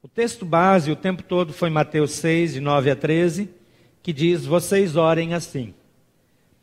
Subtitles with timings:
[0.00, 3.50] O texto base o tempo todo foi Mateus 6, de 9 a 13,
[4.00, 5.74] que diz: Vocês orem assim.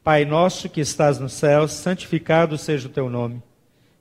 [0.02, 3.44] Pai nosso que estás no céu, santificado seja o teu nome.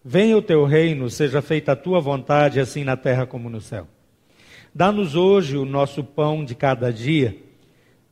[0.04, 3.88] Venha o teu reino, seja feita a tua vontade, assim na terra como no céu.
[4.72, 7.36] Dá-nos hoje o nosso pão de cada dia.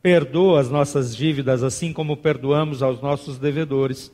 [0.03, 4.11] Perdoa as nossas dívidas, assim como perdoamos aos nossos devedores.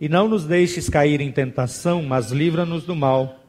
[0.00, 3.43] E não nos deixes cair em tentação, mas livra-nos do mal,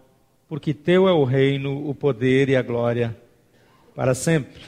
[0.48, 3.16] porque teu é o reino, o poder e a glória
[3.96, 4.62] para sempre.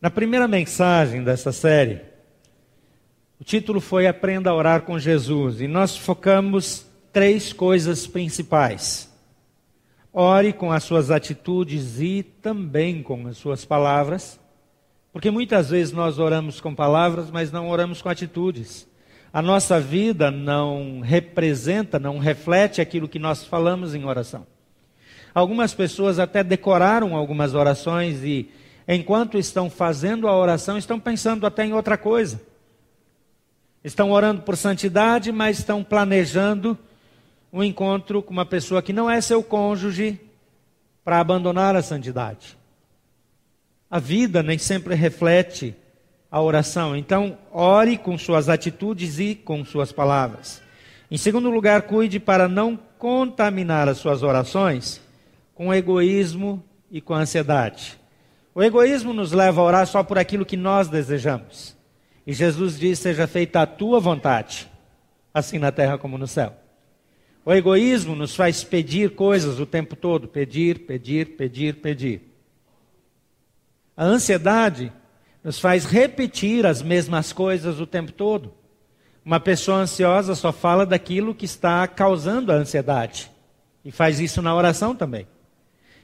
[0.00, 2.00] Na primeira mensagem dessa série,
[3.40, 9.10] o título foi Aprenda a Orar com Jesus, e nós focamos três coisas principais.
[10.12, 14.38] Ore com as suas atitudes e também com as suas palavras,
[15.12, 18.86] porque muitas vezes nós oramos com palavras, mas não oramos com atitudes.
[19.34, 24.46] A nossa vida não representa, não reflete aquilo que nós falamos em oração.
[25.34, 28.48] Algumas pessoas até decoraram algumas orações e,
[28.86, 32.40] enquanto estão fazendo a oração, estão pensando até em outra coisa.
[33.82, 36.78] Estão orando por santidade, mas estão planejando
[37.52, 40.20] um encontro com uma pessoa que não é seu cônjuge
[41.04, 42.56] para abandonar a santidade.
[43.90, 45.74] A vida nem sempre reflete
[46.34, 46.96] a oração.
[46.96, 50.60] Então, ore com suas atitudes e com suas palavras.
[51.08, 55.00] Em segundo lugar, cuide para não contaminar as suas orações
[55.54, 56.60] com egoísmo
[56.90, 57.96] e com ansiedade.
[58.52, 61.76] O egoísmo nos leva a orar só por aquilo que nós desejamos.
[62.26, 64.68] E Jesus diz: Seja feita a tua vontade,
[65.32, 66.52] assim na terra como no céu.
[67.44, 72.22] O egoísmo nos faz pedir coisas o tempo todo pedir, pedir, pedir, pedir.
[73.96, 74.92] A ansiedade
[75.44, 78.54] nos faz repetir as mesmas coisas o tempo todo.
[79.22, 83.30] Uma pessoa ansiosa só fala daquilo que está causando a ansiedade.
[83.84, 85.26] E faz isso na oração também.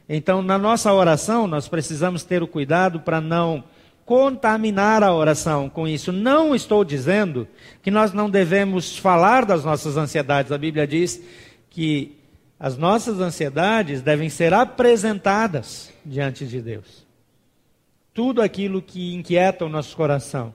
[0.06, 3.64] Então, na nossa oração, nós precisamos ter o cuidado para não
[4.04, 6.12] contaminar a oração com isso.
[6.12, 7.48] Não estou dizendo
[7.82, 10.52] que nós não devemos falar das nossas ansiedades.
[10.52, 11.22] A Bíblia diz
[11.70, 12.18] que
[12.58, 17.09] as nossas ansiedades devem ser apresentadas diante de Deus.
[18.20, 20.54] Tudo aquilo que inquieta o nosso coração.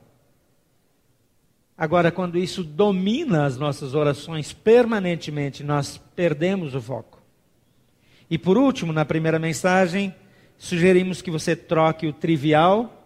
[1.76, 7.20] Agora, quando isso domina as nossas orações permanentemente, nós perdemos o foco.
[8.30, 10.14] E por último, na primeira mensagem,
[10.60, 13.04] sugerimos que você troque o trivial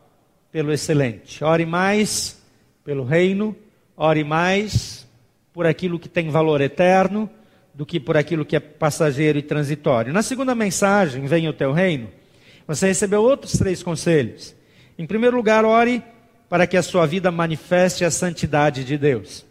[0.51, 1.41] pelo excelente.
[1.41, 2.43] Ore mais
[2.83, 3.55] pelo reino,
[3.95, 5.07] ore mais
[5.53, 7.29] por aquilo que tem valor eterno
[7.73, 10.11] do que por aquilo que é passageiro e transitório.
[10.11, 12.09] Na segunda mensagem, venha o teu reino,
[12.69, 14.55] você recebeu outros três conselhos.
[14.95, 16.03] Em primeiro lugar, ore
[16.47, 19.43] para que a sua vida manifeste a santidade de Deus.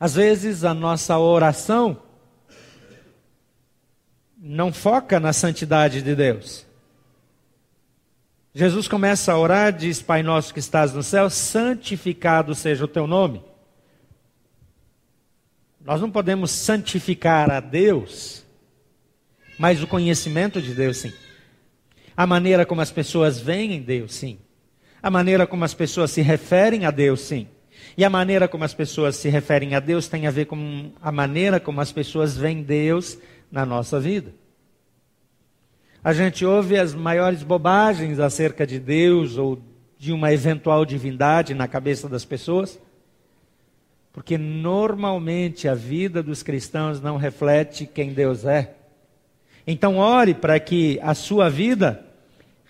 [0.00, 2.02] Às vezes a nossa oração
[4.36, 6.66] não foca na santidade de Deus.
[8.52, 13.06] Jesus começa a orar, diz: Pai nosso que estás no céu, santificado seja o teu
[13.06, 13.40] nome.
[15.80, 18.44] Nós não podemos santificar a Deus,
[19.58, 21.12] mas o conhecimento de Deus, sim.
[22.16, 24.38] A maneira como as pessoas veem Deus, sim.
[25.02, 27.48] A maneira como as pessoas se referem a Deus, sim.
[27.96, 31.10] E a maneira como as pessoas se referem a Deus tem a ver com a
[31.10, 33.18] maneira como as pessoas veem Deus
[33.50, 34.32] na nossa vida.
[36.02, 39.60] A gente ouve as maiores bobagens acerca de Deus ou
[39.98, 42.80] de uma eventual divindade na cabeça das pessoas,
[44.12, 48.77] porque normalmente a vida dos cristãos não reflete quem Deus é.
[49.70, 52.02] Então, ore para que a sua vida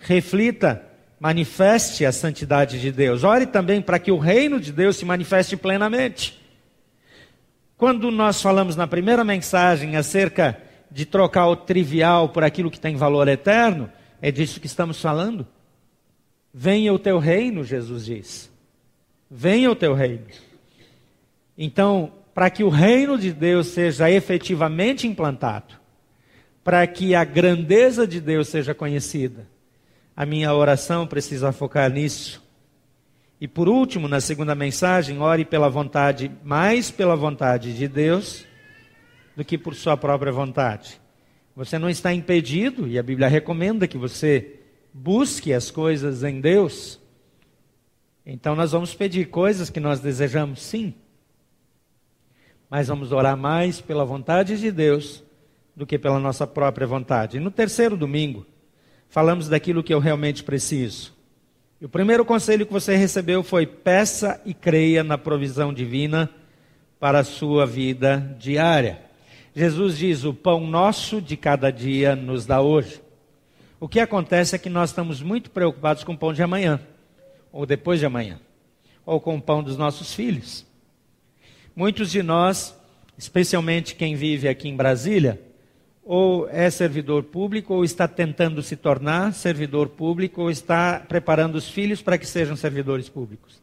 [0.01, 0.83] reflita,
[1.17, 3.23] manifeste a santidade de Deus.
[3.23, 6.37] Ore também para que o reino de Deus se manifeste plenamente.
[7.77, 10.61] Quando nós falamos na primeira mensagem acerca
[10.91, 13.89] de trocar o trivial por aquilo que tem valor eterno,
[14.21, 15.47] é disso que estamos falando.
[16.53, 18.51] Venha o teu reino, Jesus diz.
[19.31, 20.25] Venha o teu reino.
[21.57, 25.78] Então, para que o reino de Deus seja efetivamente implantado,
[26.63, 29.47] para que a grandeza de Deus seja conhecida,
[30.15, 32.43] a minha oração precisa focar nisso.
[33.39, 38.45] E por último, na segunda mensagem, ore pela vontade, mais pela vontade de Deus
[39.35, 40.99] do que por sua própria vontade.
[41.55, 44.59] Você não está impedido, e a Bíblia recomenda que você
[44.93, 46.99] busque as coisas em Deus.
[48.25, 50.93] Então nós vamos pedir coisas que nós desejamos, sim.
[52.69, 55.23] Mas vamos orar mais pela vontade de Deus
[55.79, 57.37] do que pela nossa própria vontade.
[57.37, 58.45] E no terceiro domingo,
[59.07, 61.13] falamos daquilo que eu realmente preciso.
[61.79, 66.29] E o primeiro conselho que você recebeu foi: peça e creia na provisão divina
[66.99, 68.99] para a sua vida diária.
[69.55, 73.01] Jesus diz: O pão nosso de cada dia nos dá hoje.
[73.79, 76.81] O que acontece é que nós estamos muito preocupados com o pão de amanhã,
[77.53, 78.37] ou depois de amanhã,
[79.05, 80.65] ou com o pão dos nossos filhos.
[81.73, 82.77] Muitos de nós,
[83.17, 85.39] especialmente quem vive aqui em Brasília,
[86.11, 91.69] ou é servidor público, ou está tentando se tornar servidor público, ou está preparando os
[91.69, 93.61] filhos para que sejam servidores públicos.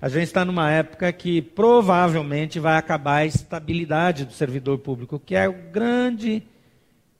[0.00, 5.34] A gente está numa época que provavelmente vai acabar a estabilidade do servidor público, que
[5.34, 6.42] é o grande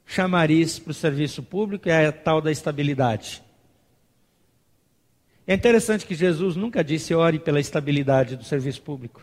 [0.07, 3.43] chamariz para o serviço público, é a tal da estabilidade.
[5.47, 9.21] É interessante que Jesus nunca disse ore pela estabilidade do serviço público.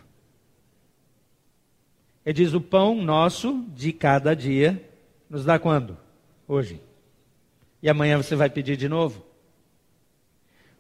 [2.24, 4.93] Ele diz: o pão nosso de cada dia
[5.30, 5.98] nos dá quando?
[6.48, 6.82] Hoje.
[7.82, 9.26] E amanhã você vai pedir de novo?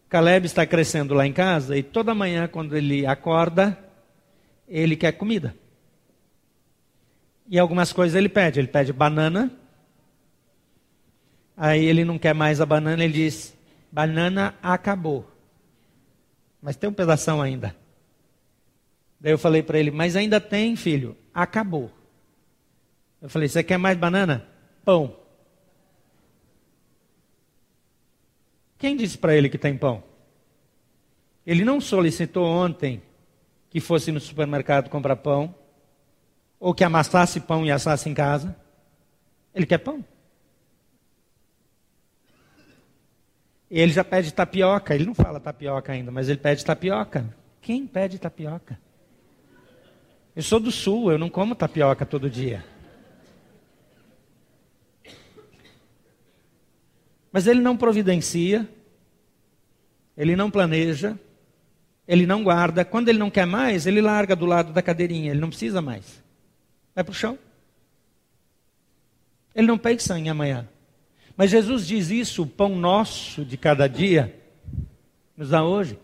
[0.09, 3.77] Caleb está crescendo lá em casa e toda manhã, quando ele acorda,
[4.67, 5.55] ele quer comida.
[7.49, 8.59] E algumas coisas ele pede.
[8.59, 9.51] Ele pede banana.
[11.55, 13.55] Aí ele não quer mais a banana, ele diz:
[13.91, 15.29] banana acabou.
[16.61, 17.75] Mas tem um pedaço ainda.
[19.19, 21.15] Daí eu falei para ele: mas ainda tem, filho.
[21.33, 21.91] Acabou.
[23.23, 24.45] Eu falei: você quer mais banana?
[24.83, 25.15] Pão.
[28.77, 30.03] Quem disse para ele que tem pão?
[31.47, 33.01] Ele não solicitou ontem
[33.69, 35.55] que fosse no supermercado comprar pão,
[36.59, 38.53] ou que amassasse pão e assasse em casa.
[39.55, 40.03] Ele quer pão.
[43.71, 44.93] Ele já pede tapioca.
[44.93, 47.33] Ele não fala tapioca ainda, mas ele pede tapioca.
[47.61, 48.77] Quem pede tapioca?
[50.35, 52.72] Eu sou do sul, eu não como tapioca todo dia.
[57.33, 58.69] Mas ele não providencia,
[60.15, 61.17] ele não planeja,
[62.07, 62.85] ele não guarda.
[62.85, 66.23] Quando ele não quer mais, ele larga do lado da cadeirinha, ele não precisa mais.
[66.93, 67.39] Vai para o chão.
[69.55, 70.69] Ele não pensa em amanhã.
[71.35, 74.39] Mas Jesus diz isso: o pão nosso de cada dia
[75.35, 75.97] nos dá hoje.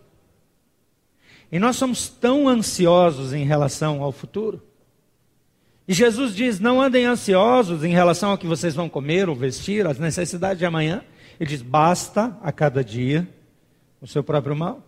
[1.51, 4.63] E nós somos tão ansiosos em relação ao futuro.
[5.89, 9.88] E Jesus diz: não andem ansiosos em relação ao que vocês vão comer ou vestir,
[9.88, 11.01] as necessidades de amanhã.
[11.39, 13.27] Ele diz: basta a cada dia
[14.00, 14.83] o seu próprio mal.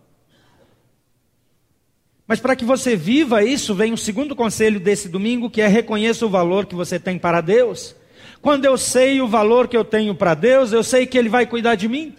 [2.24, 6.24] Mas para que você viva isso, vem o segundo conselho desse domingo, que é reconheça
[6.24, 7.96] o valor que você tem para Deus.
[8.40, 11.46] Quando eu sei o valor que eu tenho para Deus, eu sei que Ele vai
[11.46, 12.14] cuidar de mim.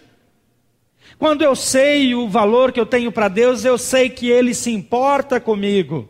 [1.18, 4.70] Quando eu sei o valor que eu tenho para Deus, eu sei que Ele se
[4.70, 6.06] importa comigo.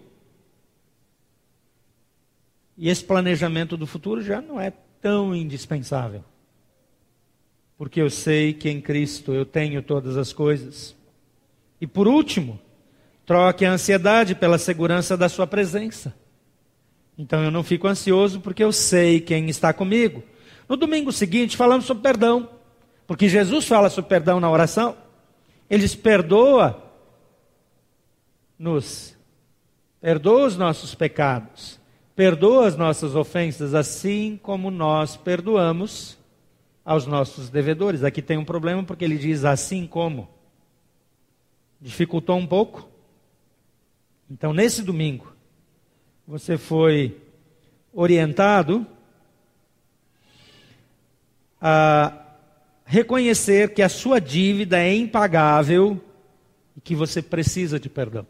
[2.76, 6.24] E esse planejamento do futuro já não é tão indispensável
[7.76, 10.96] porque eu sei que em Cristo eu tenho todas as coisas.
[11.80, 12.58] E por último,
[13.26, 16.14] troque a ansiedade pela segurança da Sua presença.
[17.18, 20.22] Então eu não fico ansioso porque eu sei quem está comigo.
[20.68, 22.48] No domingo seguinte, falamos sobre perdão,
[23.06, 24.96] porque Jesus fala sobre perdão na oração.
[25.68, 26.76] Ele diz: perdoa-nos,
[30.00, 31.78] perdoa os nossos pecados,
[32.14, 36.16] perdoa as nossas ofensas, assim como nós perdoamos
[36.84, 38.04] aos nossos devedores.
[38.04, 40.28] Aqui tem um problema porque ele diz assim como.
[41.80, 42.88] Dificultou um pouco?
[44.30, 45.34] Então, nesse domingo,
[46.26, 47.20] você foi
[47.92, 48.86] orientado
[51.60, 52.20] a
[52.84, 56.02] reconhecer que a sua dívida é impagável
[56.76, 58.26] e que você precisa de perdão.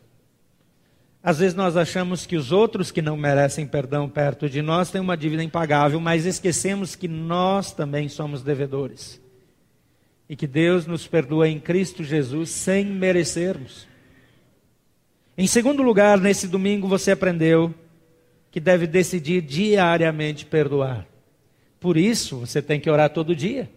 [1.24, 5.00] Às vezes nós achamos que os outros que não merecem perdão perto de nós têm
[5.00, 9.18] uma dívida impagável, mas esquecemos que nós também somos devedores.
[10.28, 13.88] E que Deus nos perdoa em Cristo Jesus sem merecermos.
[15.36, 17.74] Em segundo lugar, nesse domingo você aprendeu
[18.50, 21.06] que deve decidir diariamente perdoar.
[21.80, 23.70] Por isso, você tem que orar todo dia.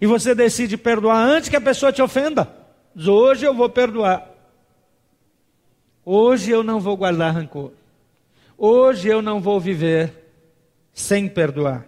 [0.00, 2.52] E você decide perdoar antes que a pessoa te ofenda.
[2.96, 4.35] Hoje eu vou perdoar.
[6.08, 7.72] Hoje eu não vou guardar rancor.
[8.56, 10.12] Hoje eu não vou viver
[10.94, 11.84] sem perdoar.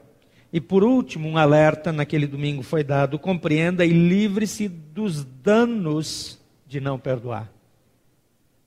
[0.52, 6.80] E por último, um alerta naquele domingo foi dado: compreenda e livre-se dos danos de
[6.80, 7.48] não perdoar.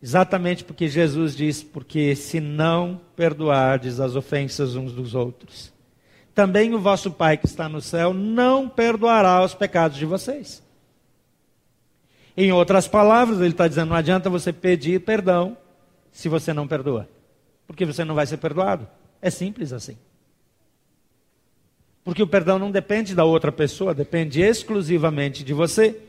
[0.01, 5.74] Exatamente porque Jesus diz: porque se não perdoardes as ofensas uns dos outros,
[6.34, 10.63] também o vosso Pai que está no céu não perdoará os pecados de vocês.
[12.35, 15.57] Em outras palavras, ele está dizendo: não adianta você pedir perdão
[16.11, 17.07] se você não perdoa,
[17.67, 18.88] porque você não vai ser perdoado.
[19.21, 19.97] É simples assim.
[22.03, 26.00] Porque o perdão não depende da outra pessoa, depende exclusivamente de você.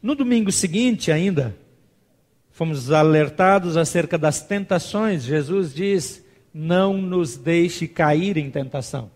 [0.00, 1.56] No domingo seguinte, ainda,
[2.52, 5.24] fomos alertados acerca das tentações.
[5.24, 6.24] Jesus diz:
[6.54, 9.10] não nos deixe cair em tentação.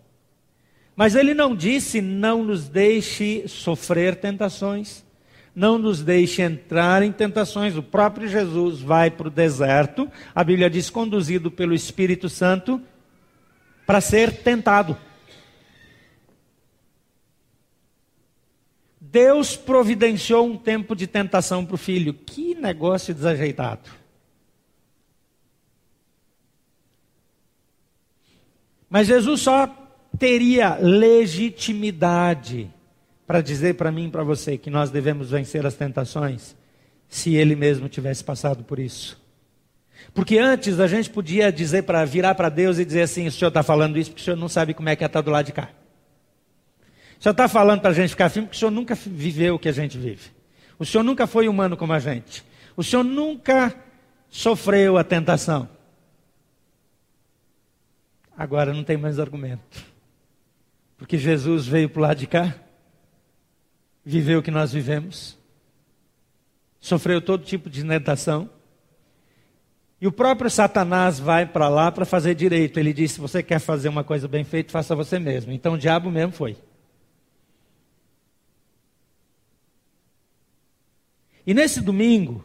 [1.01, 5.03] Mas ele não disse não nos deixe sofrer tentações,
[5.55, 7.75] não nos deixe entrar em tentações.
[7.75, 12.79] O próprio Jesus vai para o deserto, a Bíblia diz conduzido pelo Espírito Santo,
[13.87, 14.95] para ser tentado.
[19.01, 22.13] Deus providenciou um tempo de tentação para o filho.
[22.13, 23.89] Que negócio desajeitado.
[28.91, 29.80] Mas Jesus só
[30.21, 32.71] teria legitimidade
[33.27, 36.55] para dizer para mim e para você que nós devemos vencer as tentações
[37.09, 39.19] se ele mesmo tivesse passado por isso.
[40.13, 43.49] Porque antes a gente podia dizer para virar para Deus e dizer assim: o senhor
[43.49, 45.31] está falando isso porque o senhor não sabe como é que é estar tá do
[45.31, 45.71] lado de cá.
[47.19, 49.59] O senhor está falando para a gente ficar firme porque o senhor nunca viveu o
[49.59, 50.31] que a gente vive.
[50.79, 52.45] O senhor nunca foi humano como a gente.
[52.77, 53.75] O senhor nunca
[54.29, 55.67] sofreu a tentação.
[58.37, 59.90] Agora não tem mais argumento.
[61.01, 62.55] Porque Jesus veio para o lado de cá,
[64.05, 65.35] viveu o que nós vivemos,
[66.79, 68.51] sofreu todo tipo de tentação.
[69.99, 72.79] E o próprio Satanás vai para lá para fazer direito.
[72.79, 75.53] Ele disse: se você quer fazer uma coisa bem feita, faça você mesmo.
[75.53, 76.59] Então o diabo mesmo foi.
[81.47, 82.45] E nesse domingo,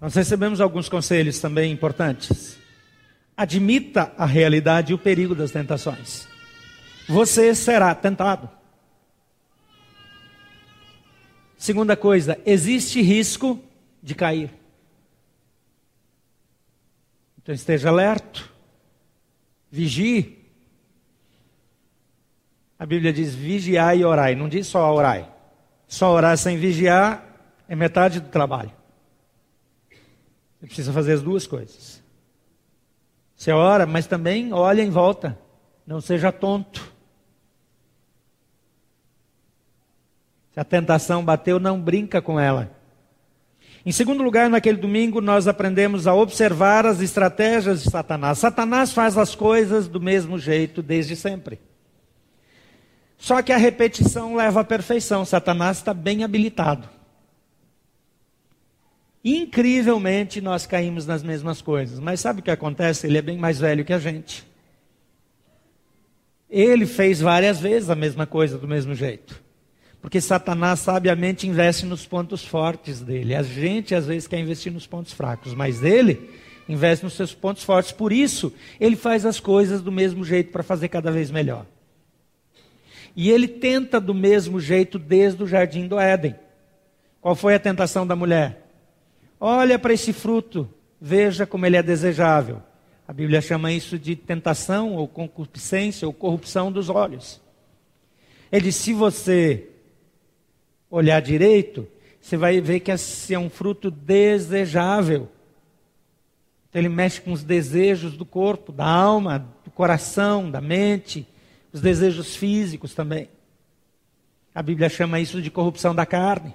[0.00, 2.60] nós recebemos alguns conselhos também importantes.
[3.36, 6.28] Admita a realidade e o perigo das tentações.
[7.08, 8.48] Você será tentado.
[11.56, 13.62] Segunda coisa, existe risco
[14.02, 14.52] de cair.
[17.42, 18.40] Então esteja alerta,
[19.70, 20.38] vigie.
[22.78, 25.30] A Bíblia diz vigiai e orai, não diz só orai.
[25.88, 27.26] Só orar sem vigiar
[27.68, 28.72] é metade do trabalho.
[30.58, 31.91] Você precisa fazer as duas coisas.
[33.42, 35.36] Você ora, mas também olha em volta.
[35.84, 36.92] Não seja tonto.
[40.52, 42.70] Se a tentação bateu, não brinca com ela.
[43.84, 48.38] Em segundo lugar, naquele domingo, nós aprendemos a observar as estratégias de Satanás.
[48.38, 51.58] Satanás faz as coisas do mesmo jeito desde sempre.
[53.18, 55.24] Só que a repetição leva à perfeição.
[55.24, 56.88] Satanás está bem habilitado.
[59.24, 62.00] Incrivelmente nós caímos nas mesmas coisas.
[62.00, 63.06] Mas sabe o que acontece?
[63.06, 64.44] Ele é bem mais velho que a gente.
[66.50, 69.40] Ele fez várias vezes a mesma coisa do mesmo jeito.
[70.00, 73.34] Porque Satanás sabiamente investe nos pontos fortes dele.
[73.34, 76.28] A gente às vezes quer investir nos pontos fracos, mas ele
[76.68, 77.92] investe nos seus pontos fortes.
[77.92, 81.64] Por isso, ele faz as coisas do mesmo jeito para fazer cada vez melhor.
[83.14, 86.34] E ele tenta do mesmo jeito desde o jardim do Éden.
[87.20, 88.61] Qual foi a tentação da mulher?
[89.44, 92.62] Olha para esse fruto, veja como ele é desejável.
[93.08, 97.40] A Bíblia chama isso de tentação ou concupiscência ou corrupção dos olhos.
[98.52, 99.68] Ele diz: se você
[100.88, 101.88] olhar direito,
[102.20, 105.28] você vai ver que esse é um fruto desejável.
[106.70, 111.26] Então, ele mexe com os desejos do corpo, da alma, do coração, da mente
[111.72, 113.28] os desejos físicos também.
[114.54, 116.54] A Bíblia chama isso de corrupção da carne.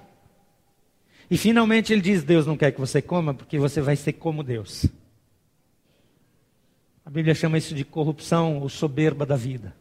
[1.30, 4.42] E finalmente ele diz: Deus não quer que você coma porque você vai ser como
[4.42, 4.86] Deus.
[7.04, 9.74] A Bíblia chama isso de corrupção ou soberba da vida.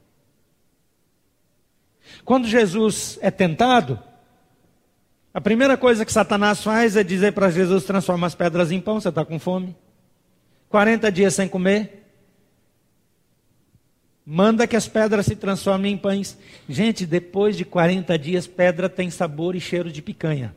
[2.23, 3.99] Quando Jesus é tentado,
[5.33, 8.99] a primeira coisa que Satanás faz é dizer para Jesus: transforma as pedras em pão,
[8.99, 9.75] você está com fome.
[10.69, 12.05] 40 dias sem comer.
[14.25, 16.37] Manda que as pedras se transformem em pães.
[16.67, 20.53] Gente, depois de 40 dias, pedra tem sabor e cheiro de picanha.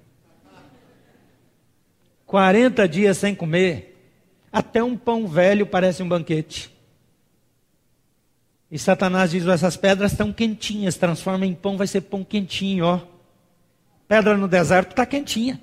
[2.31, 4.01] 40 dias sem comer,
[4.53, 6.71] até um pão velho parece um banquete.
[8.71, 13.01] E Satanás diz: essas pedras estão quentinhas, transforma em pão, vai ser pão quentinho, ó.
[14.07, 15.61] Pedra no deserto está quentinha.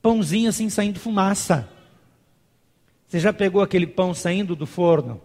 [0.00, 1.68] Pãozinho assim saindo fumaça.
[3.08, 5.20] Você já pegou aquele pão saindo do forno?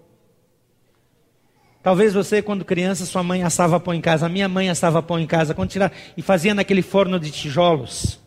[1.84, 4.28] Talvez você, quando criança, sua mãe assava pão em casa.
[4.28, 8.20] Minha mãe assava pão em casa quando tirava, e fazia naquele forno de tijolos.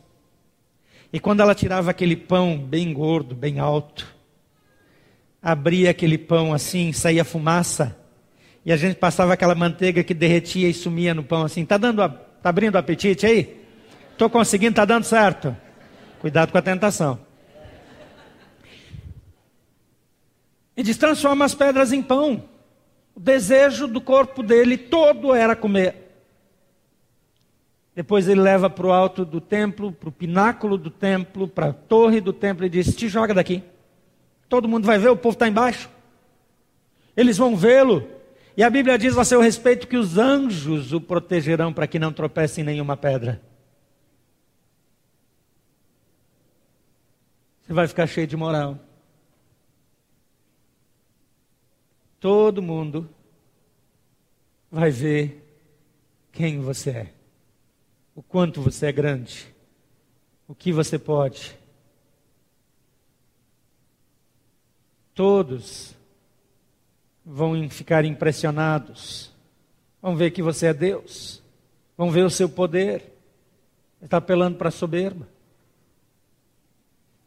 [1.12, 4.06] E quando ela tirava aquele pão bem gordo, bem alto,
[5.42, 7.96] abria aquele pão assim, saía fumaça,
[8.64, 11.66] e a gente passava aquela manteiga que derretia e sumia no pão assim.
[11.66, 13.60] Tá dando, tá abrindo o apetite aí?
[14.16, 15.56] Tô conseguindo, tá dando certo.
[16.20, 17.18] Cuidado com a tentação.
[20.76, 22.44] E diz: transforma as pedras em pão.
[23.14, 26.01] O desejo do corpo dele todo era comer.
[27.94, 31.72] Depois ele leva para o alto do templo, para o pináculo do templo, para a
[31.72, 33.62] torre do templo e diz: Te joga daqui.
[34.48, 35.90] Todo mundo vai ver, o povo está embaixo.
[37.16, 38.06] Eles vão vê-lo.
[38.56, 42.12] E a Bíblia diz a seu respeito que os anjos o protegerão para que não
[42.12, 43.40] tropece em nenhuma pedra.
[47.62, 48.78] Você vai ficar cheio de moral.
[52.20, 53.08] Todo mundo
[54.70, 55.42] vai ver
[56.30, 57.12] quem você é,
[58.14, 59.46] o quanto você é grande,
[60.46, 61.56] o que você pode.
[65.14, 65.94] Todos
[67.24, 69.32] vão ficar impressionados,
[70.00, 71.42] vão ver que você é Deus,
[71.96, 73.10] vão ver o seu poder.
[74.02, 75.28] Está apelando para a soberba.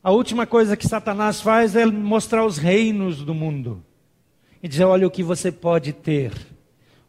[0.04, 3.84] A última coisa que Satanás faz é mostrar os reinos do mundo
[4.62, 6.34] e dizer: olha o que você pode ter,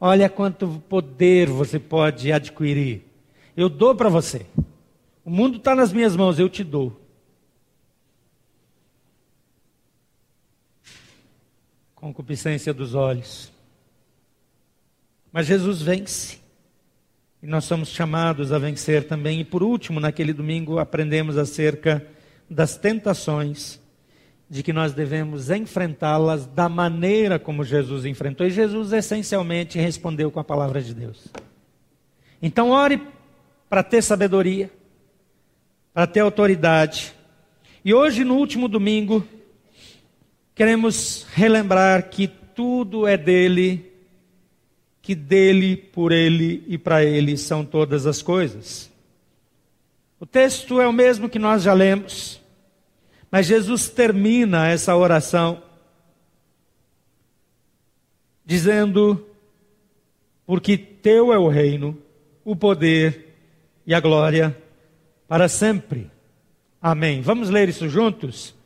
[0.01, 3.06] olha quanto poder você pode adquirir.
[3.57, 4.47] Eu dou para você.
[5.25, 7.07] O mundo está nas minhas mãos, eu te dou.
[12.07, 13.51] concupiscência dos olhos.
[15.33, 16.39] Mas Jesus vence.
[17.43, 19.41] E nós somos chamados a vencer também.
[19.41, 22.07] E por último, naquele domingo, aprendemos acerca
[22.49, 23.81] das tentações,
[24.49, 28.47] de que nós devemos enfrentá-las da maneira como Jesus enfrentou.
[28.47, 31.27] E Jesus essencialmente respondeu com a palavra de Deus.
[32.41, 33.03] Então, ore
[33.69, 34.71] para ter sabedoria,
[35.93, 37.13] para ter autoridade.
[37.85, 39.27] E hoje, no último domingo,
[40.57, 43.93] Queremos relembrar que tudo é dele,
[45.03, 48.91] que dele, por ele e para ele são todas as coisas.
[50.19, 52.41] O texto é o mesmo que nós já lemos,
[53.31, 55.63] mas Jesus termina essa oração
[58.43, 59.27] dizendo:
[60.47, 61.99] Porque teu é o reino,
[62.43, 63.26] o poder
[63.87, 64.57] e a glória
[65.29, 66.11] para sempre.
[66.81, 67.21] Amém.
[67.21, 68.57] Vamos ler isso juntos?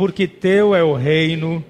[0.00, 1.62] porque teu é o reino,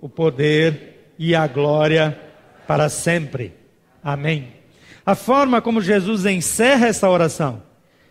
[0.00, 2.18] o poder e a glória
[2.66, 3.52] para sempre.
[4.02, 4.54] Amém.
[5.04, 7.62] A forma como Jesus encerra essa oração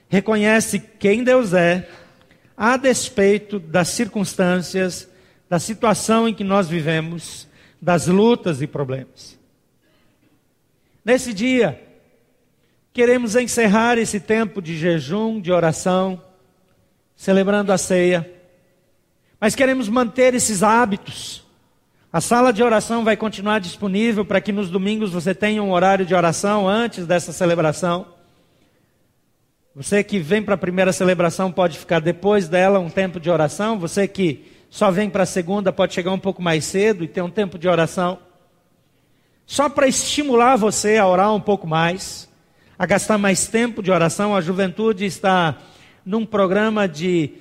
[0.07, 1.89] reconhece quem Deus é,
[2.55, 5.09] a despeito das circunstâncias,
[5.49, 7.47] da situação em que nós vivemos,
[7.81, 9.39] das lutas e problemas.
[11.03, 11.81] Nesse dia,
[12.93, 16.21] queremos encerrar esse tempo de jejum, de oração,
[17.15, 18.33] celebrando a ceia
[19.43, 21.43] mas queremos manter esses hábitos.
[22.13, 26.05] A sala de oração vai continuar disponível para que nos domingos você tenha um horário
[26.05, 28.07] de oração antes dessa celebração.
[29.75, 33.77] Você que vem para a primeira celebração pode ficar depois dela um tempo de oração.
[33.77, 37.21] Você que só vem para a segunda pode chegar um pouco mais cedo e ter
[37.21, 38.19] um tempo de oração.
[39.45, 42.29] Só para estimular você a orar um pouco mais,
[42.77, 44.35] a gastar mais tempo de oração.
[44.35, 45.57] A juventude está
[46.05, 47.31] num programa de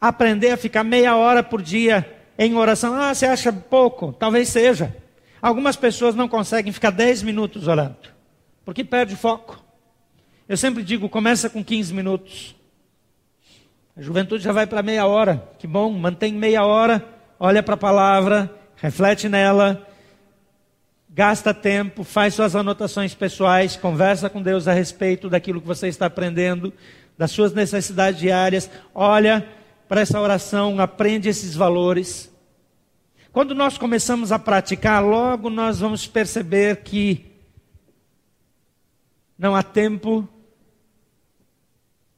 [0.00, 2.06] aprender a ficar meia hora por dia
[2.38, 2.94] em oração.
[2.94, 4.12] Ah, você acha pouco?
[4.12, 4.94] Talvez seja.
[5.40, 7.96] Algumas pessoas não conseguem ficar 10 minutos orando,
[8.64, 9.62] porque perde foco.
[10.48, 12.54] Eu sempre digo, começa com 15 minutos.
[13.96, 15.48] A juventude já vai para meia hora.
[15.58, 17.04] Que bom, mantém meia hora,
[17.38, 19.86] olha para a palavra, reflete nela,
[21.14, 26.06] gasta tempo, faz suas anotações pessoais, conversa com Deus a respeito daquilo que você está
[26.06, 26.72] aprendendo,
[27.18, 29.46] das suas necessidades diárias, olha
[29.86, 32.32] para essa oração, aprende esses valores.
[33.30, 37.30] Quando nós começamos a praticar, logo nós vamos perceber que
[39.38, 40.26] não há tempo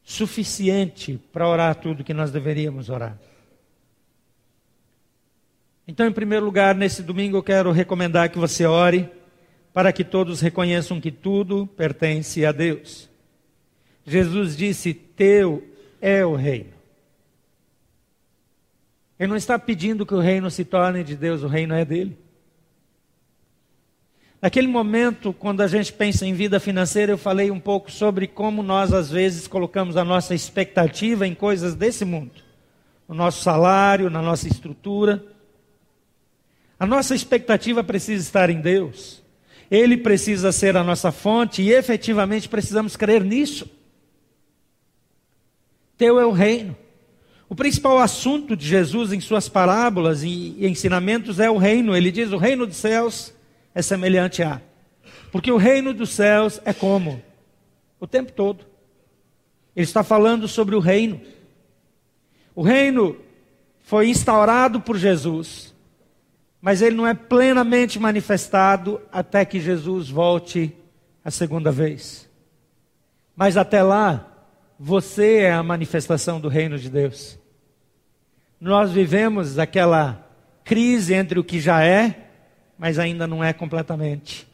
[0.05, 3.19] suficiente para orar tudo que nós deveríamos orar.
[5.87, 9.09] Então, em primeiro lugar, nesse domingo eu quero recomendar que você ore
[9.73, 13.11] para que todos reconheçam que tudo pertence a Deus.
[14.07, 15.63] Jesus disse: Teu
[16.01, 16.73] é o reino.
[19.19, 22.19] Ele não está pedindo que o reino se torne de Deus, o reino é dele.
[24.41, 28.63] Naquele momento, quando a gente pensa em vida financeira, eu falei um pouco sobre como
[28.63, 32.33] nós, às vezes, colocamos a nossa expectativa em coisas desse mundo.
[33.09, 35.34] No nosso salário, na nossa estrutura.
[36.79, 39.23] A nossa expectativa precisa estar em Deus.
[39.71, 43.69] Ele precisa ser a nossa fonte e efetivamente precisamos crer nisso.
[45.97, 46.77] Teu é o reino.
[47.49, 51.97] O principal assunto de Jesus em suas parábolas e ensinamentos é o reino.
[51.97, 53.33] Ele diz: o reino dos céus
[53.75, 54.61] é semelhante a.
[55.31, 57.23] Porque o reino dos céus é como?
[57.99, 58.65] O tempo todo.
[59.75, 61.21] Ele está falando sobre o reino.
[62.55, 63.17] O reino
[63.83, 65.74] foi instaurado por Jesus,
[66.65, 70.75] mas ele não é plenamente manifestado até que Jesus volte
[71.23, 72.27] a segunda vez.
[73.37, 74.27] Mas até lá,
[74.81, 77.39] você é a manifestação do reino de Deus.
[78.59, 80.27] nós vivemos aquela
[80.65, 82.31] crise entre o que já é,
[82.79, 84.49] mas ainda não é completamente.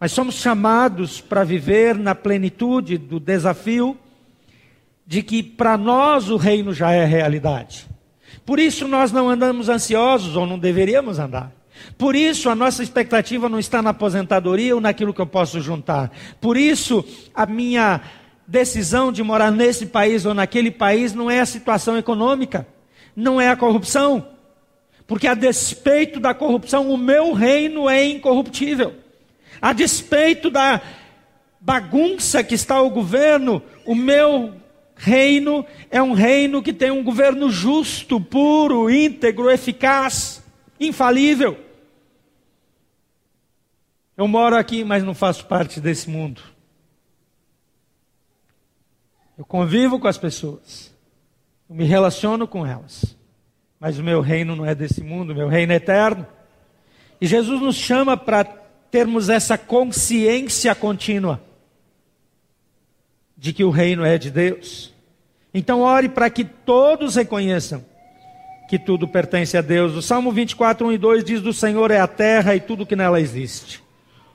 [0.00, 3.96] Mas somos chamados para viver na plenitude do desafio
[5.06, 7.91] de que para nós o reino já é realidade.
[8.44, 11.52] Por isso nós não andamos ansiosos, ou não deveríamos andar.
[11.96, 16.10] Por isso a nossa expectativa não está na aposentadoria ou naquilo que eu posso juntar.
[16.40, 18.00] Por isso a minha
[18.46, 22.66] decisão de morar nesse país ou naquele país não é a situação econômica,
[23.16, 24.26] não é a corrupção.
[25.06, 28.94] Porque a despeito da corrupção, o meu reino é incorruptível.
[29.60, 30.80] A despeito da
[31.60, 34.54] bagunça que está o governo, o meu
[35.02, 40.40] reino é um reino que tem um governo justo, puro, íntegro, eficaz,
[40.78, 41.58] infalível.
[44.16, 46.40] Eu moro aqui, mas não faço parte desse mundo.
[49.36, 50.94] Eu convivo com as pessoas.
[51.68, 53.16] Eu me relaciono com elas.
[53.80, 56.24] Mas o meu reino não é desse mundo, o meu reino é eterno.
[57.20, 61.42] E Jesus nos chama para termos essa consciência contínua
[63.36, 64.91] de que o reino é de Deus.
[65.54, 67.84] Então, ore para que todos reconheçam
[68.68, 69.94] que tudo pertence a Deus.
[69.94, 72.96] O Salmo 24, 1 e 2 diz: Do Senhor é a terra e tudo que
[72.96, 73.82] nela existe,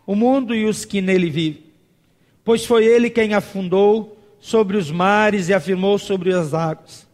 [0.05, 1.63] o mundo e os que nele vivem.
[2.45, 7.06] Pois foi ele quem afundou sobre os mares e afirmou sobre as águas.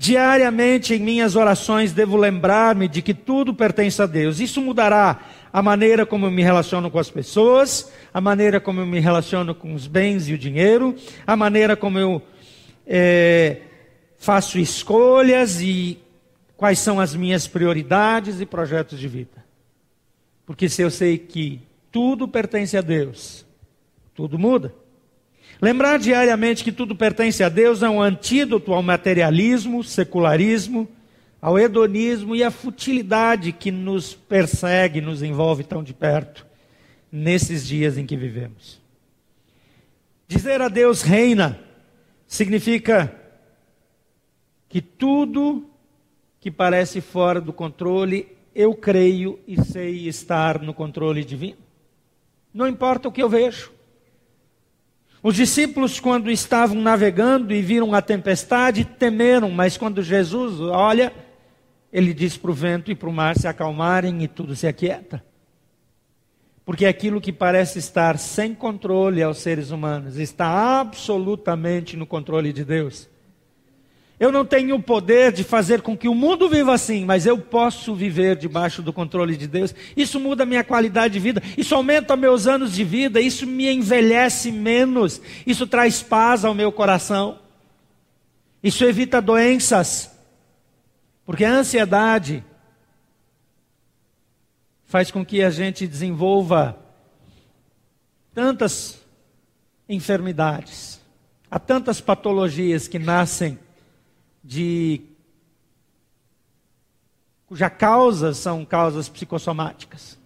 [0.00, 4.38] Diariamente em minhas orações devo lembrar-me de que tudo pertence a Deus.
[4.38, 5.18] Isso mudará
[5.52, 9.56] a maneira como eu me relaciono com as pessoas, a maneira como eu me relaciono
[9.56, 10.94] com os bens e o dinheiro,
[11.26, 12.22] a maneira como eu
[12.86, 13.56] é,
[14.16, 15.98] faço escolhas e
[16.56, 19.44] quais são as minhas prioridades e projetos de vida.
[20.46, 23.44] Porque se eu sei que tudo pertence a Deus,
[24.14, 24.72] tudo muda.
[25.60, 30.88] Lembrar diariamente que tudo pertence a Deus é um antídoto ao materialismo, secularismo,
[31.42, 36.46] ao hedonismo e à futilidade que nos persegue, nos envolve tão de perto
[37.10, 38.80] nesses dias em que vivemos.
[40.28, 41.58] Dizer a Deus reina
[42.26, 43.12] significa
[44.68, 45.68] que tudo
[46.40, 51.58] que parece fora do controle, eu creio e sei estar no controle divino.
[52.54, 53.72] Não importa o que eu vejo.
[55.22, 61.12] Os discípulos, quando estavam navegando e viram a tempestade, temeram, mas quando Jesus olha,
[61.92, 65.24] ele diz para o vento e para o mar se acalmarem e tudo se aquieta.
[66.64, 72.64] Porque aquilo que parece estar sem controle aos seres humanos está absolutamente no controle de
[72.64, 73.08] Deus.
[74.20, 77.38] Eu não tenho o poder de fazer com que o mundo viva assim, mas eu
[77.38, 79.72] posso viver debaixo do controle de Deus.
[79.96, 83.70] Isso muda a minha qualidade de vida, isso aumenta meus anos de vida, isso me
[83.72, 87.38] envelhece menos, isso traz paz ao meu coração,
[88.60, 90.10] isso evita doenças,
[91.24, 92.44] porque a ansiedade
[94.84, 96.76] faz com que a gente desenvolva
[98.34, 99.00] tantas
[99.88, 101.00] enfermidades,
[101.48, 103.56] há tantas patologias que nascem
[104.42, 105.02] de
[107.46, 110.18] cuja causa são causas psicossomáticas.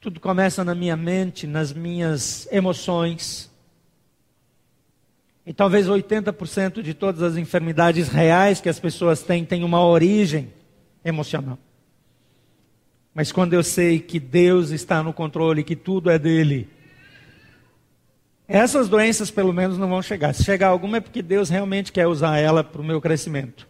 [0.00, 3.50] Tudo começa na minha mente, nas minhas emoções.
[5.46, 10.52] E talvez 80% de todas as enfermidades reais que as pessoas têm têm uma origem
[11.04, 11.58] emocional.
[13.14, 16.68] Mas quando eu sei que Deus está no controle, que tudo é dele,
[18.46, 20.34] essas doenças, pelo menos, não vão chegar.
[20.34, 23.66] Se chegar alguma, é porque Deus realmente quer usar ela para o meu crescimento.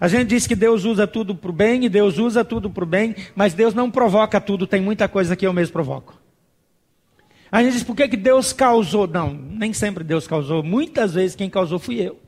[0.00, 2.84] A gente diz que Deus usa tudo para o bem e Deus usa tudo para
[2.84, 6.20] o bem, mas Deus não provoca tudo, tem muita coisa que eu mesmo provoco.
[7.50, 9.06] A gente diz, por que, que Deus causou?
[9.06, 10.62] Não, nem sempre Deus causou.
[10.62, 12.18] Muitas vezes quem causou fui eu.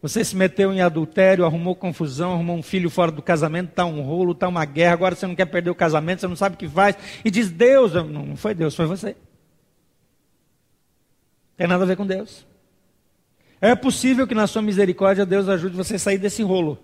[0.00, 4.00] Você se meteu em adultério, arrumou confusão, arrumou um filho fora do casamento, está um
[4.00, 6.58] rolo, está uma guerra, agora você não quer perder o casamento, você não sabe o
[6.58, 9.16] que faz, e diz, Deus, não foi Deus, foi você.
[11.58, 12.46] Tem nada a ver com Deus.
[13.60, 16.78] É possível que na sua misericórdia Deus ajude você a sair desse rolo.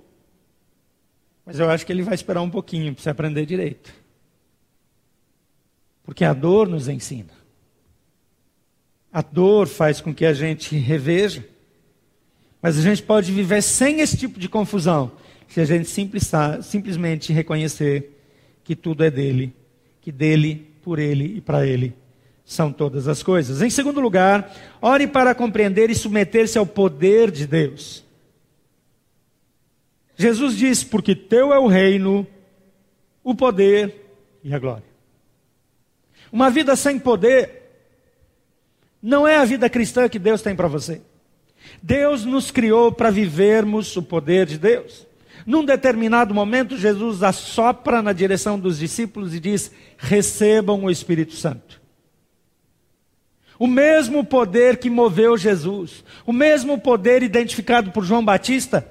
[1.47, 3.95] Mas eu acho que ele vai esperar um pouquinho para você aprender direito.
[6.03, 7.31] Porque a dor nos ensina.
[9.13, 11.47] A dor faz com que a gente reveja.
[12.61, 15.13] Mas a gente pode viver sem esse tipo de confusão
[15.47, 16.29] se a gente simples,
[16.63, 18.19] simplesmente reconhecer
[18.65, 19.55] que tudo é dele,
[20.01, 21.95] que dele, por ele e para ele
[22.45, 23.63] são todas as coisas.
[23.63, 28.05] Em segundo lugar, ore para compreender e submeter-se ao poder de Deus.
[30.17, 32.27] Jesus diz: Porque teu é o reino,
[33.23, 34.05] o poder
[34.43, 34.85] e a glória.
[36.31, 37.63] Uma vida sem poder
[39.03, 41.01] não é a vida cristã que Deus tem para você.
[41.83, 45.07] Deus nos criou para vivermos o poder de Deus.
[45.47, 51.84] Num determinado momento, Jesus assopra na direção dos discípulos e diz: recebam o Espírito Santo.
[53.59, 58.87] O mesmo poder que moveu Jesus, o mesmo poder identificado por João Batista,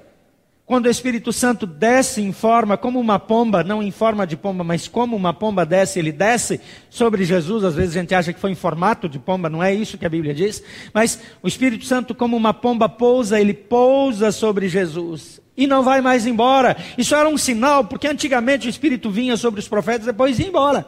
[0.66, 4.64] quando o Espírito Santo desce em forma como uma pomba, não em forma de pomba,
[4.64, 7.64] mas como uma pomba desce, ele desce sobre Jesus.
[7.64, 10.06] Às vezes a gente acha que foi em formato de pomba, não é isso que
[10.06, 10.62] a Bíblia diz.
[10.94, 16.00] Mas o Espírito Santo, como uma pomba pousa, ele pousa sobre Jesus e não vai
[16.00, 16.76] mais embora.
[16.96, 20.48] Isso era um sinal, porque antigamente o Espírito vinha sobre os profetas e depois ia
[20.48, 20.86] embora.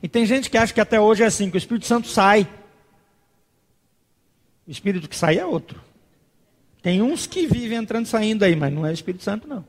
[0.00, 2.46] E tem gente que acha que até hoje é assim, que o Espírito Santo sai.
[4.66, 5.80] O Espírito que sai é outro.
[6.82, 9.64] Tem uns que vivem entrando e saindo aí, mas não é o Espírito Santo, não.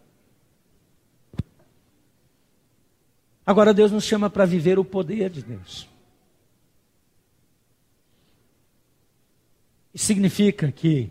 [3.46, 5.88] Agora Deus nos chama para viver o poder de Deus.
[9.94, 11.10] Isso significa que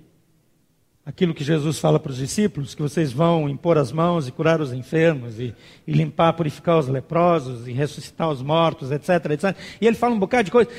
[1.07, 4.61] aquilo que Jesus fala para os discípulos, que vocês vão impor as mãos e curar
[4.61, 5.55] os enfermos, e,
[5.87, 9.57] e, limpar, purificar os leprosos, e ressuscitar os mortos, etc, etc.
[9.81, 10.70] E ele fala um bocado de coisa.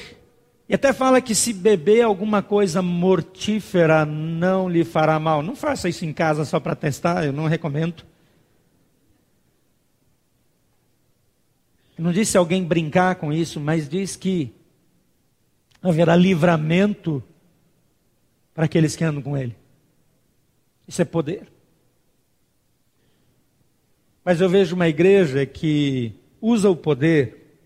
[0.67, 5.43] E até fala que se beber alguma coisa mortífera não lhe fará mal.
[5.43, 8.04] Não faça isso em casa só para testar, eu não recomendo.
[11.97, 14.51] Não disse alguém brincar com isso, mas diz que
[15.82, 17.23] haverá livramento
[18.54, 19.56] para aqueles que andam com ele.
[20.88, 21.47] Isso é poder.
[24.23, 27.60] Mas eu vejo uma igreja que usa o poder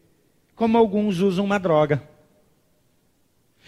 [0.56, 2.09] como alguns usam uma droga.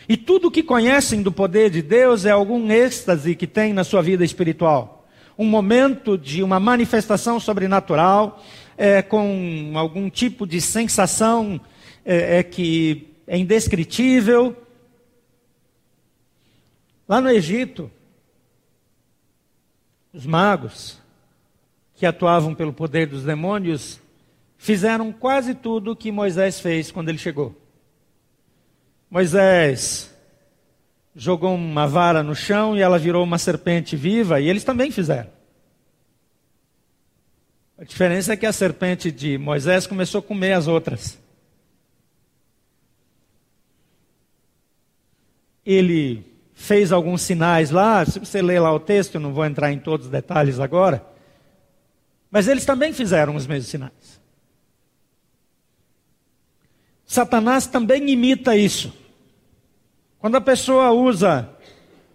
[0.10, 3.84] E tudo o que conhecem do poder de Deus é algum êxtase que tem na
[3.84, 5.08] sua vida espiritual.
[5.38, 8.44] Um momento de uma manifestação sobrenatural,
[8.78, 11.62] é, com algum tipo de sensação
[12.04, 14.56] é, é que é indescritível.
[17.08, 17.92] Lá no Egito,
[20.14, 21.00] os magos,
[21.96, 24.02] que atuavam pelo poder dos demônios,
[24.58, 27.61] fizeram quase tudo o que Moisés fez quando ele chegou.
[29.12, 30.10] Moisés
[31.14, 35.30] jogou uma vara no chão e ela virou uma serpente viva, e eles também fizeram.
[37.78, 41.20] A diferença é que a serpente de Moisés começou a comer as outras.
[45.66, 49.74] Ele fez alguns sinais lá, se você ler lá o texto, eu não vou entrar
[49.74, 51.06] em todos os detalhes agora,
[52.30, 54.21] mas eles também fizeram os mesmos sinais.
[57.12, 58.94] Satanás também imita isso.
[60.18, 61.50] Quando a pessoa usa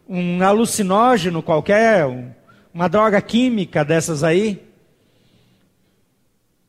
[0.08, 2.06] um alucinógeno qualquer,
[2.72, 4.58] uma droga química dessas aí,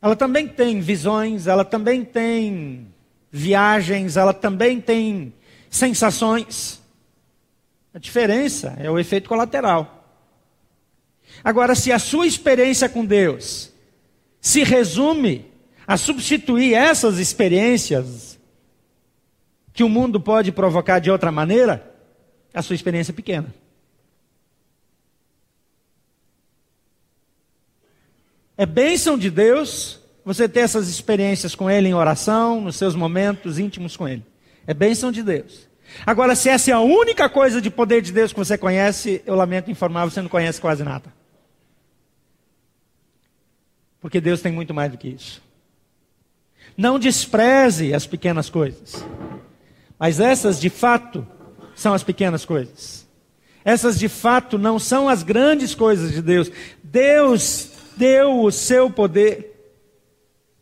[0.02, 2.90] ela também tem visões, ela também tem
[3.32, 5.34] viagens, ela também tem
[5.70, 6.82] sensações.
[7.94, 10.04] A diferença é o efeito colateral.
[11.42, 13.72] Agora, se a sua experiência com Deus
[14.42, 15.46] se resume
[15.88, 18.38] a substituir essas experiências
[19.72, 21.96] que o mundo pode provocar de outra maneira,
[22.54, 23.54] a sua experiência pequena.
[28.58, 33.58] É bênção de Deus você ter essas experiências com Ele em oração, nos seus momentos
[33.58, 34.26] íntimos com Ele.
[34.66, 35.70] É bênção de Deus.
[36.06, 39.36] Agora, se essa é a única coisa de poder de Deus que você conhece, eu
[39.36, 41.14] lamento informar, você não conhece quase nada.
[44.02, 45.47] Porque Deus tem muito mais do que isso.
[46.78, 49.04] Não despreze as pequenas coisas.
[50.00, 51.26] Mas essas, de fato,
[51.76, 53.08] são as pequenas coisas.
[53.66, 56.52] Essas, de fato, não são as grandes coisas de Deus.
[56.84, 59.56] Deus deu o seu poder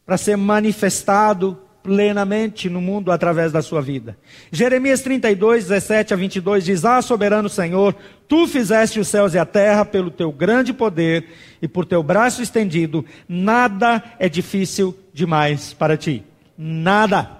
[0.05, 4.17] para ser manifestado plenamente no mundo através da sua vida.
[4.51, 7.95] Jeremias 32, 17 a 22 diz: Ah, soberano Senhor,
[8.27, 11.25] tu fizeste os céus e a terra pelo teu grande poder
[11.61, 16.23] e por teu braço estendido, nada é difícil demais para ti.
[16.57, 17.39] Nada.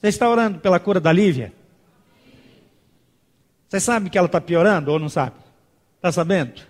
[0.00, 1.52] Você está orando pela cura da Lívia?
[3.68, 5.36] Você sabe que ela está piorando ou não sabe?
[5.96, 6.60] Está sabendo?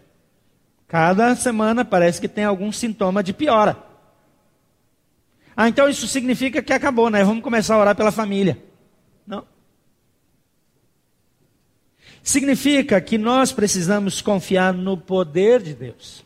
[0.87, 3.77] Cada semana parece que tem algum sintoma de piora.
[5.57, 7.25] Ah, então isso significa que acabou, né?
[7.25, 8.63] Vamos começar a orar pela família.
[9.27, 9.47] Não.
[12.23, 16.25] Significa que nós precisamos confiar no poder de Deus.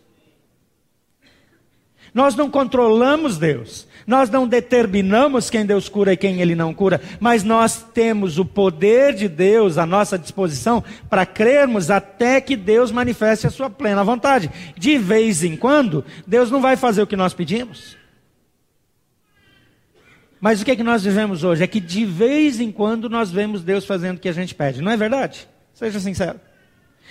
[2.15, 7.01] Nós não controlamos Deus, nós não determinamos quem Deus cura e quem Ele não cura,
[7.19, 12.93] mas nós temos o poder de Deus à nossa disposição para crermos até que Deus
[12.93, 14.49] manifeste a sua plena vontade.
[14.79, 17.97] De vez em quando, Deus não vai fazer o que nós pedimos.
[20.41, 21.65] Mas o que é que nós vivemos hoje?
[21.65, 24.81] É que de vez em quando nós vemos Deus fazendo o que a gente pede,
[24.81, 25.49] não é verdade?
[25.73, 26.39] Seja sincero.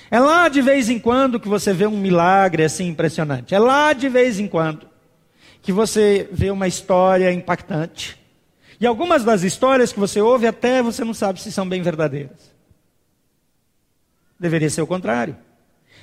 [0.09, 3.53] É lá de vez em quando que você vê um milagre assim impressionante.
[3.53, 4.92] É lá de vez em quando
[5.63, 8.21] que você vê uma história impactante.
[8.79, 12.53] E algumas das histórias que você ouve até você não sabe se são bem verdadeiras.
[14.37, 15.35] Deveria ser o contrário.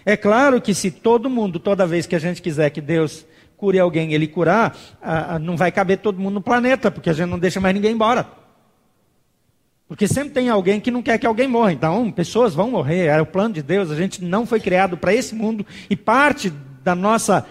[0.04, 3.78] É claro que se todo mundo, toda vez que a gente quiser que Deus cure
[3.78, 4.74] alguém, ele curar,
[5.42, 8.26] não vai caber todo mundo no planeta, porque a gente não deixa mais ninguém embora.
[9.86, 11.72] Porque sempre tem alguém que não quer que alguém morra.
[11.72, 13.90] Então, pessoas vão morrer, é o plano de Deus.
[13.90, 16.48] A gente não foi criado para esse mundo e parte
[16.82, 17.46] da nossa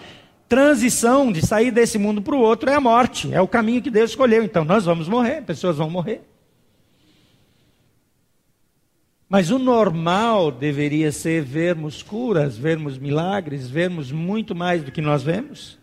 [0.50, 3.88] transição de sair desse mundo para o outro é a morte, é o caminho que
[3.88, 4.42] Deus escolheu.
[4.42, 6.22] Então nós vamos morrer, pessoas vão morrer.
[9.28, 15.22] Mas o normal deveria ser vermos curas, vermos milagres, vermos muito mais do que nós
[15.22, 15.78] vemos.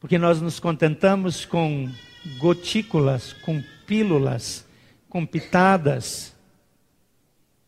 [0.00, 1.86] Porque nós nos contentamos com
[2.38, 4.66] gotículas, com pílulas,
[5.06, 6.34] com pitadas,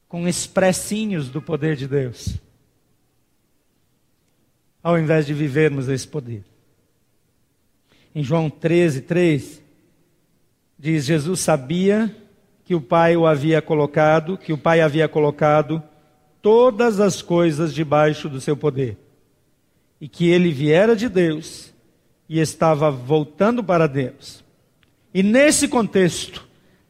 [0.08, 2.40] com expressinhos do poder de Deus
[4.86, 6.44] ao invés de vivermos esse poder.
[8.14, 9.60] Em João 13, 3,
[10.78, 12.14] diz: Jesus sabia
[12.64, 15.82] que o Pai o havia colocado, que o Pai havia colocado
[16.40, 18.96] todas as coisas debaixo do seu poder,
[20.00, 21.74] e que ele viera de Deus
[22.28, 24.44] e estava voltando para Deus.
[25.12, 26.46] E nesse contexto,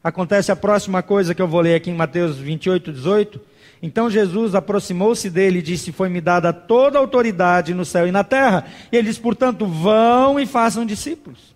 [0.09, 3.41] acontece a próxima coisa que eu vou ler aqui em Mateus 28, 18
[3.83, 8.25] então Jesus aproximou-se dele e disse: Foi-me dada toda a autoridade no céu e na
[8.25, 8.67] terra.
[8.91, 11.55] E ele Portanto, vão e façam discípulos.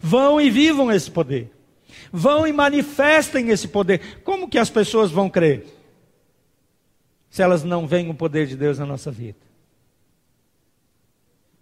[0.00, 1.50] Vão e vivam esse poder.
[2.12, 4.20] Vão e manifestem esse poder.
[4.24, 5.64] Como que as pessoas vão crer?
[7.30, 9.38] Se elas não veem o poder de Deus na nossa vida.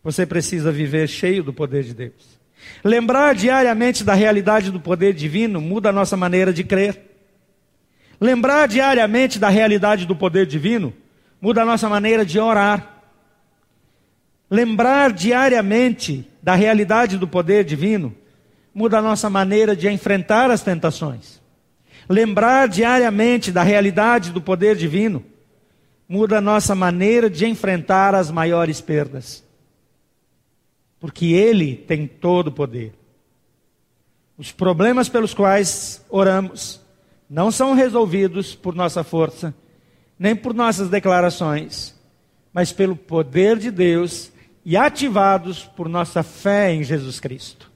[0.02, 2.39] Você precisa viver cheio do poder de Deus.
[2.82, 7.10] Lembrar diariamente da realidade do poder divino muda a nossa maneira de crer.
[8.20, 10.92] Lembrar diariamente da realidade do poder divino
[11.40, 13.02] muda a nossa maneira de orar.
[14.50, 18.14] Lembrar diariamente da realidade do poder divino
[18.74, 21.40] muda a nossa maneira de enfrentar as tentações.
[22.08, 25.24] Lembrar diariamente da realidade do poder divino
[26.08, 29.44] muda a nossa maneira de enfrentar as maiores perdas.
[31.00, 32.94] Porque Ele tem todo o poder.
[34.36, 36.80] Os problemas pelos quais oramos
[37.28, 39.54] não são resolvidos por nossa força,
[40.18, 41.98] nem por nossas declarações,
[42.52, 44.30] mas pelo poder de Deus
[44.64, 47.70] e ativados por nossa fé em Jesus Cristo.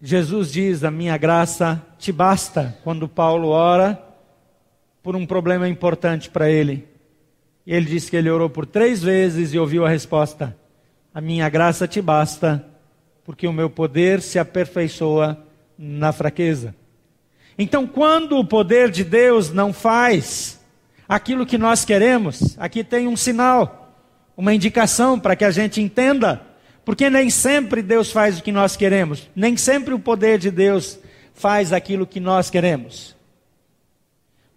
[0.00, 4.09] Jesus diz: A minha graça te basta, quando Paulo ora
[5.02, 6.86] por um problema importante para ele.
[7.66, 10.56] E ele disse que ele orou por três vezes e ouviu a resposta:
[11.14, 12.64] A minha graça te basta,
[13.24, 15.38] porque o meu poder se aperfeiçoa
[15.78, 16.74] na fraqueza.
[17.58, 20.60] Então, quando o poder de Deus não faz
[21.08, 23.94] aquilo que nós queremos, aqui tem um sinal,
[24.36, 26.40] uma indicação para que a gente entenda,
[26.84, 30.98] porque nem sempre Deus faz o que nós queremos, nem sempre o poder de Deus
[31.34, 33.14] faz aquilo que nós queremos.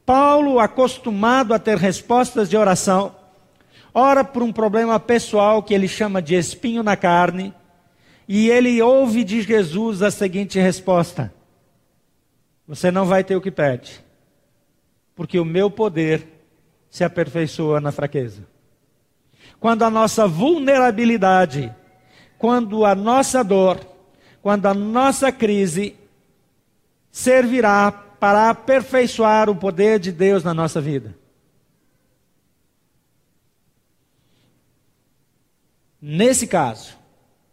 [0.05, 3.15] Paulo, acostumado a ter respostas de oração,
[3.93, 7.53] ora por um problema pessoal que ele chama de espinho na carne,
[8.27, 11.33] e ele ouve de Jesus a seguinte resposta:
[12.67, 14.03] Você não vai ter o que pede,
[15.15, 16.27] porque o meu poder
[16.89, 18.45] se aperfeiçoa na fraqueza.
[19.59, 21.73] Quando a nossa vulnerabilidade,
[22.37, 23.79] quando a nossa dor,
[24.41, 25.95] quando a nossa crise
[27.11, 27.91] servirá
[28.23, 31.13] para aperfeiçoar o poder de Deus na nossa vida.
[36.01, 36.97] Nesse caso,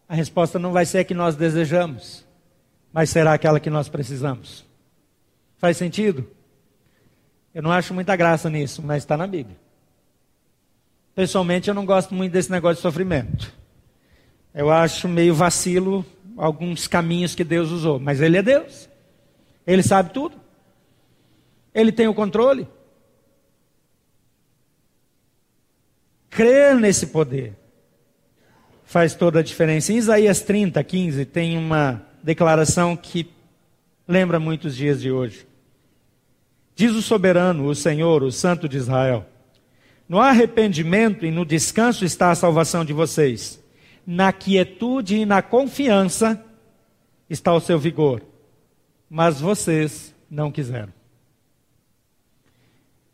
[0.08, 2.24] a resposta não vai ser a que nós desejamos,
[2.92, 4.64] mas será aquela que nós precisamos.
[5.58, 6.30] Faz sentido?
[7.52, 9.56] Eu não acho muita graça nisso, mas está na Bíblia.
[11.16, 13.52] Pessoalmente, eu não gosto muito desse negócio de sofrimento.
[14.54, 18.88] Eu acho meio vacilo alguns caminhos que Deus usou, mas Ele é Deus.
[19.66, 20.39] Ele sabe tudo.
[21.74, 22.68] Ele tem o controle.
[26.28, 27.54] Crer nesse poder
[28.84, 29.92] faz toda a diferença.
[29.92, 33.30] Em Isaías 30, 15, tem uma declaração que
[34.06, 35.46] lembra muitos dias de hoje.
[36.74, 39.26] Diz o soberano, o Senhor, o Santo de Israel:
[40.08, 43.62] No arrependimento e no descanso está a salvação de vocês.
[44.06, 46.44] Na quietude e na confiança
[47.28, 48.22] está o seu vigor.
[49.08, 50.99] Mas vocês não quiseram.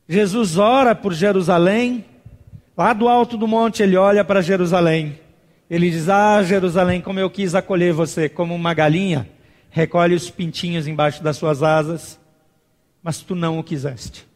[0.08, 2.04] Jesus ora por Jerusalém.
[2.76, 5.18] Lá do alto do monte ele olha para Jerusalém
[5.68, 9.28] ele diz: Ah, Jerusalém, como eu quis acolher você como uma galinha
[9.68, 12.18] recolhe os pintinhos embaixo das suas asas,
[13.02, 14.26] mas tu não o quiseste.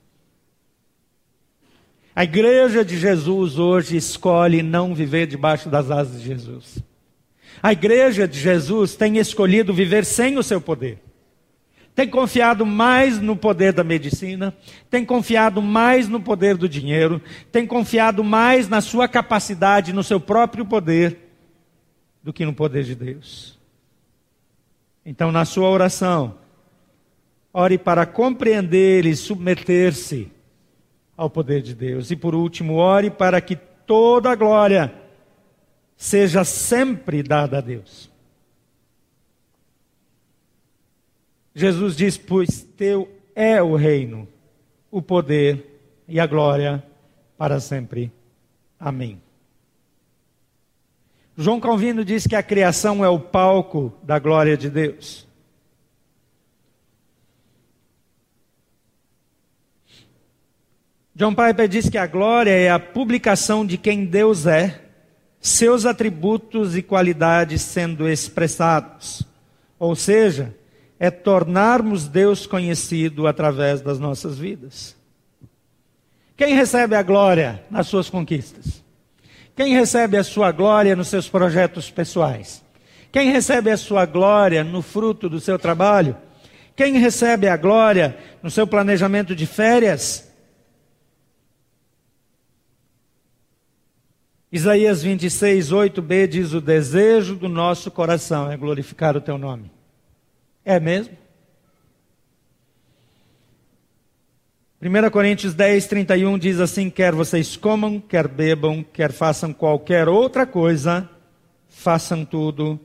[2.14, 6.78] A igreja de Jesus hoje escolhe não viver debaixo das asas de Jesus.
[7.62, 10.98] A igreja de Jesus tem escolhido viver sem o seu poder.
[12.00, 14.56] Tem confiado mais no poder da medicina,
[14.88, 17.20] tem confiado mais no poder do dinheiro,
[17.52, 21.18] tem confiado mais na sua capacidade, no seu próprio poder,
[22.22, 23.58] do que no poder de Deus.
[25.04, 26.36] Então, na sua oração,
[27.52, 30.32] ore para compreender e submeter-se
[31.14, 32.10] ao poder de Deus.
[32.10, 34.90] E por último, ore para que toda a glória
[35.98, 38.09] seja sempre dada a Deus.
[41.60, 44.26] Jesus diz: Pois teu é o reino,
[44.90, 46.82] o poder e a glória
[47.36, 48.10] para sempre.
[48.78, 49.20] Amém.
[51.36, 55.28] João Calvino diz que a criação é o palco da glória de Deus.
[61.14, 64.80] John Piper diz que a glória é a publicação de quem Deus é,
[65.38, 69.22] seus atributos e qualidades sendo expressados.
[69.78, 70.54] Ou seja,
[71.02, 74.94] é tornarmos Deus conhecido através das nossas vidas.
[76.36, 78.84] Quem recebe a glória nas suas conquistas?
[79.56, 82.62] Quem recebe a sua glória nos seus projetos pessoais?
[83.10, 86.14] Quem recebe a sua glória no fruto do seu trabalho?
[86.76, 90.30] Quem recebe a glória no seu planejamento de férias?
[94.52, 99.79] Isaías 26, 8b diz: O desejo do nosso coração é glorificar o teu nome.
[100.70, 101.18] É mesmo?
[104.80, 110.46] 1 Coríntios 10, 31 diz assim: Quer vocês comam, quer bebam, quer façam qualquer outra
[110.46, 111.10] coisa,
[111.68, 112.78] façam tudo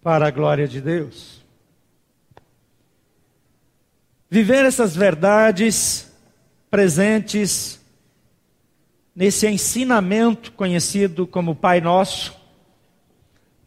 [0.00, 1.44] para a glória de Deus.
[4.30, 6.08] Viver essas verdades
[6.70, 7.80] presentes
[9.12, 12.37] nesse ensinamento conhecido como Pai Nosso,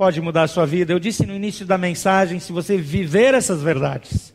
[0.02, 0.92] pode mudar a sua vida.
[0.92, 4.34] Eu disse no início da mensagem: se você viver essas verdades,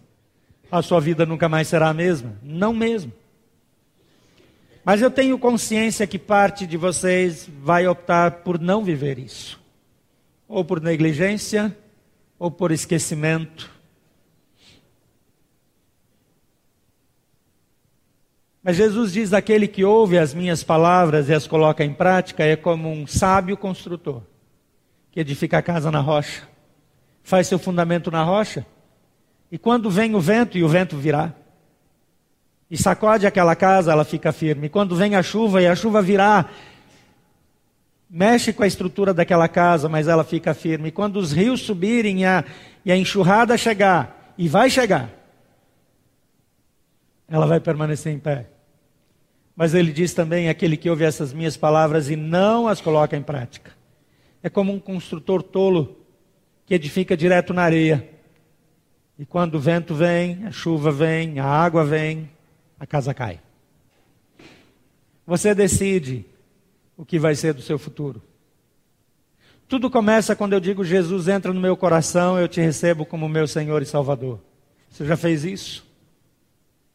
[0.70, 2.38] a sua vida nunca mais será a mesma.
[2.40, 3.12] Não mesmo.
[4.84, 9.60] Mas eu tenho consciência que parte de vocês vai optar por não viver isso,
[10.46, 11.76] ou por negligência,
[12.38, 13.68] ou por esquecimento,
[18.62, 22.54] Mas Jesus diz: aquele que ouve as minhas palavras e as coloca em prática é
[22.54, 24.22] como um sábio construtor
[25.16, 26.42] que edifica a casa na rocha,
[27.22, 28.66] faz seu fundamento na rocha,
[29.50, 31.32] e quando vem o vento, e o vento virá,
[32.70, 34.66] e sacode aquela casa, ela fica firme.
[34.66, 36.50] E quando vem a chuva, e a chuva virá,
[38.10, 40.88] mexe com a estrutura daquela casa, mas ela fica firme.
[40.88, 42.44] E quando os rios subirem e a,
[42.84, 45.08] e a enxurrada chegar, e vai chegar,
[47.26, 48.50] ela vai permanecer em pé.
[49.56, 53.22] Mas ele diz também: aquele que ouve essas minhas palavras e não as coloca em
[53.22, 53.75] prática.
[54.46, 55.96] É como um construtor tolo
[56.64, 58.08] que edifica direto na areia.
[59.18, 62.30] E quando o vento vem, a chuva vem, a água vem,
[62.78, 63.40] a casa cai.
[65.26, 66.24] Você decide
[66.96, 68.22] o que vai ser do seu futuro.
[69.66, 73.48] Tudo começa quando eu digo: Jesus entra no meu coração, eu te recebo como meu
[73.48, 74.38] Senhor e Salvador.
[74.88, 75.84] Você já fez isso?